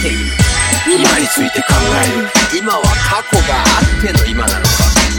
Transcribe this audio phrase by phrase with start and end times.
[0.00, 0.32] ている。
[0.88, 2.28] 今について考える。
[2.56, 4.70] 今は過去があっての今なのか。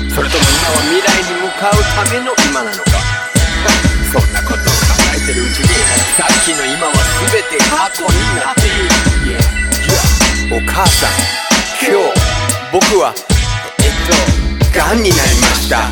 [0.09, 2.89] それとも今は未来に向かうための今なのか。
[4.11, 4.67] そんなことを考
[5.15, 5.67] えてるうちに
[6.17, 6.93] さっきの今は
[7.31, 8.89] 全て過去になっている。
[9.23, 9.39] Yeah,
[10.49, 11.09] yeah お母さん
[11.79, 12.19] 今日
[12.73, 13.13] 僕は
[13.79, 13.93] えっ
[14.73, 15.87] と癌になりました。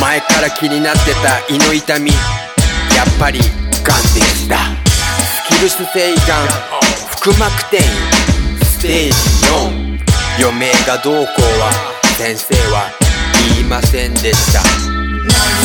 [0.00, 4.56] 前から気になってた胃の痛みやっぱり癌でした。
[5.50, 6.48] スキルス性がん
[7.20, 8.17] 腹膜転移。
[8.78, 9.12] ステージ
[10.38, 11.72] 4余命がどうこうは
[12.16, 12.88] 先生は
[13.56, 14.62] 言いませんでした。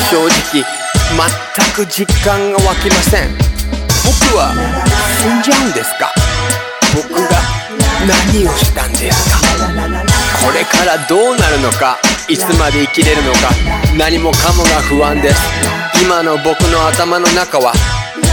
[0.10, 3.30] 正直全く実感が湧きません。
[4.04, 4.56] 僕は
[5.22, 6.12] 死んじゃうんですか？
[6.96, 7.38] 僕が
[8.02, 9.38] 何をしたんですか？
[10.44, 12.00] これからどうなるのか？
[12.28, 13.52] いつまで生きれるのか？
[13.96, 15.40] 何もかもが不安です。
[16.02, 17.74] 今の僕の頭の中は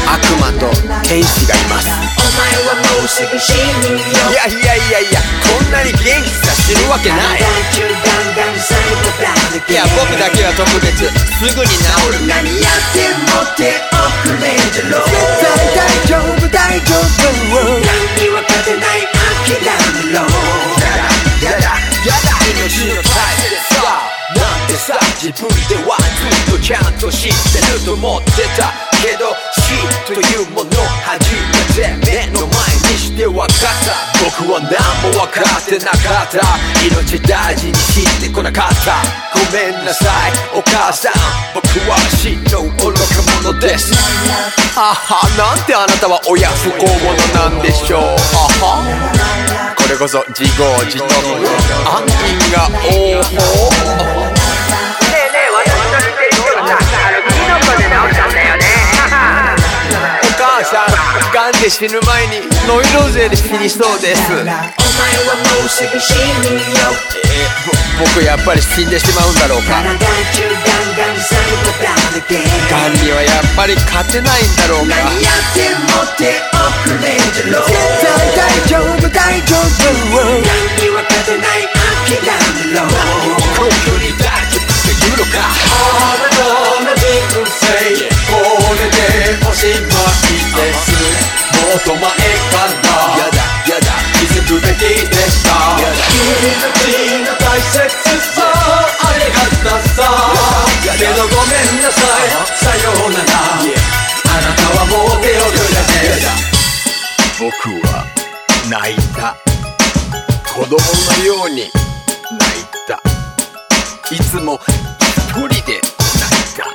[0.09, 0.73] 悪魔と
[1.07, 1.99] 天使がいます。
[2.41, 4.01] 前はもうすぐ死ぬよ。
[4.01, 7.45] いやいやいやいやこんなに元気さ死ぬわけない。
[7.45, 11.05] 体中ガンガン最後だらけいや僕だけは特別。
[11.05, 11.85] すぐに治
[12.16, 12.24] る。
[12.24, 15.05] 何やっても手遅れじゃろ
[15.77, 17.77] 大丈夫大丈夫。
[17.85, 19.04] 何には勝てない
[19.45, 20.25] 諦めろ
[21.45, 21.77] やだ
[22.09, 24.09] やだ命の大切さ。
[24.30, 25.99] なんてさ自分では
[26.49, 30.70] ずっとちゃんと知ってると思ってたけど死というもの
[31.04, 32.52] 初めて目の前
[32.93, 33.96] にして分かった。
[34.20, 34.68] 僕は何
[35.02, 36.40] も分かってなかった。
[36.84, 39.01] 命大事にしてこなかった。
[39.32, 40.32] ごめんなさい。
[40.54, 41.12] お母さん
[41.54, 43.01] 僕は死の愚か
[43.42, 43.95] 者です。
[44.74, 48.01] ははなんであなたは親不幸者なんでしょう。
[48.01, 49.74] はは。
[49.76, 51.09] これこそ自業自得。
[51.09, 53.70] 暗印が応報
[61.71, 64.21] 死ぬ前にノイローゼで死にそうです。
[64.32, 64.60] お前はも
[65.65, 66.60] うすぐ死ぬよ
[67.25, 67.47] え
[67.97, 69.81] 僕やっぱり死んでしまうんだろうか。
[69.81, 69.97] 体
[70.34, 70.50] 中
[72.69, 74.97] ガンにはやっぱり勝てないんだろうか。
[74.97, 77.62] 何やっても手遅れじゃろ
[78.34, 80.20] 大丈夫大丈夫。
[80.20, 80.42] 何
[80.82, 81.70] には勝てない
[82.04, 82.28] 諦め
[91.78, 92.10] と前から
[93.16, 93.38] やだ
[93.69, 93.86] やだ。
[94.19, 95.50] 気づくべきでした。
[95.78, 97.78] 命の大切
[98.34, 99.38] さありが
[99.70, 99.98] たさ
[100.98, 102.34] けどごめんなさい。
[102.58, 103.31] さようなら。
[104.32, 106.26] あなたはもう手遅れです
[107.38, 107.48] 僕
[107.87, 108.04] は
[108.69, 109.37] 泣いた。
[110.52, 113.00] 子供のように泣いた。
[114.14, 115.75] いつも一人で泣い
[116.56, 116.66] た。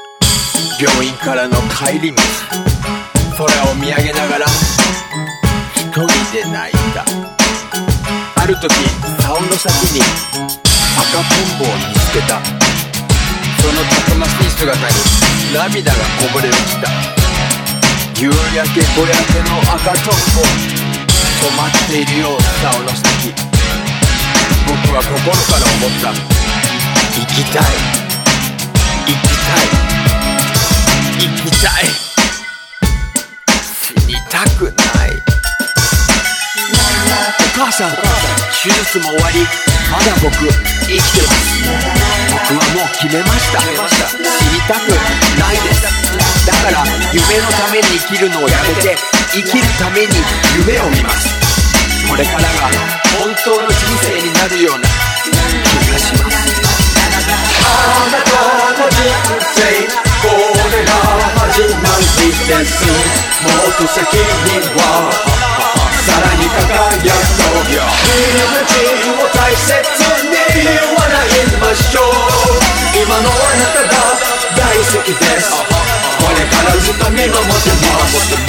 [0.80, 2.22] 病院からの帰り道。
[3.38, 4.46] 空を見上げながら
[8.68, 8.74] 時
[9.22, 12.42] 竿の先に赤とんぼを見つけた。
[13.62, 14.94] そのたくましい姿に
[15.54, 16.90] 涙がこぼれ落ちた。
[18.20, 20.42] 夕焼け小焼けの赤とんぼ
[21.42, 23.36] 止まっているよ竿の先。
[24.66, 26.10] 僕は心から思った。
[27.14, 27.64] 生きたい。
[29.06, 29.70] 生きたい。
[31.20, 31.95] 生きたい。
[38.66, 39.46] 手術も終わり
[39.94, 41.62] まだ僕生きてます。
[42.34, 43.62] 僕はもう決めました。
[43.62, 44.90] 死にたく
[45.38, 45.86] ないです。
[46.48, 46.84] だから
[47.14, 48.98] 夢のために生きるのをやめて
[49.30, 50.18] 生きるために
[50.58, 51.30] 夢を見ます。
[52.10, 52.50] これからが
[53.22, 54.90] 本当の人生になるような
[55.22, 56.34] 気がします。
[57.62, 58.34] あなた
[58.82, 58.98] の人
[59.54, 59.62] 生
[60.26, 60.34] こ
[60.74, 60.90] れが
[61.38, 62.10] 始まり
[62.50, 62.82] です。
[63.46, 65.35] もっと先には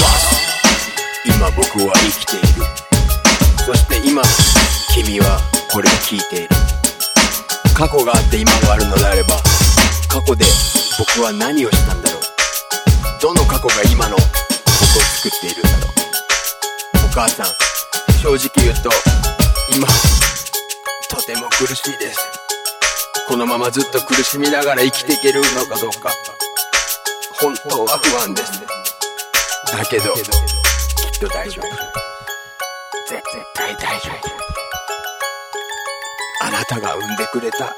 [0.01, 0.37] ます
[1.25, 2.47] 今僕は生きている。
[3.65, 4.23] そして今
[4.95, 5.41] 君は
[5.71, 6.49] これを聞いている。
[7.77, 9.37] 過去があって今があるのであれば
[10.09, 10.45] 過去で
[10.99, 12.23] 僕は何をしたんだろう
[13.21, 14.25] どの過去が今の僕を
[15.23, 15.93] 作っているんだろ
[17.03, 17.07] う。
[17.07, 17.47] お母さん
[18.23, 18.91] 正直言うと
[19.75, 19.87] 今
[21.11, 22.19] とても苦しいです。
[23.29, 26.11] このままずっと苦しみながら生きていけるのかどうか。
[27.41, 28.86] 本当は不安です。
[29.73, 30.23] だけどきっ
[31.21, 31.67] と大丈夫。
[33.09, 33.23] 絶
[33.55, 34.29] 対大丈夫。
[36.43, 37.75] あなたが産んでくれた